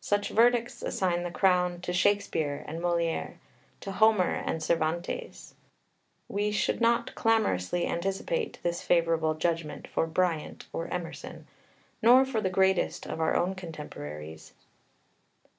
Such 0.00 0.30
verdicts 0.30 0.80
assign 0.80 1.22
the 1.22 1.30
crown 1.30 1.82
to 1.82 1.92
Shakespeare 1.92 2.64
and 2.66 2.80
Molière, 2.80 3.34
to 3.80 3.92
Homer 3.92 4.34
and 4.36 4.62
Cervantes; 4.62 5.54
we 6.28 6.50
should 6.50 6.80
not 6.80 7.14
clamorously 7.14 7.86
anticipate 7.86 8.58
this 8.62 8.80
favourable 8.80 9.34
judgment 9.34 9.86
for 9.86 10.06
Bryant 10.06 10.66
or 10.72 10.88
Emerson, 10.88 11.46
nor 12.00 12.24
for 12.24 12.40
the 12.40 12.48
greatest 12.48 13.04
of 13.06 13.20
our 13.20 13.36
own 13.36 13.54
contemporaries. 13.54 14.54